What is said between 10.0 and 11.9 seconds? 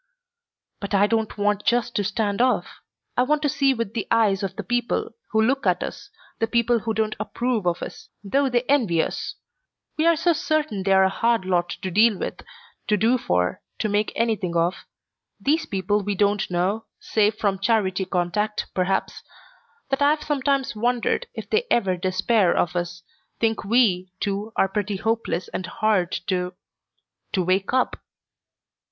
so certain they're a hard lot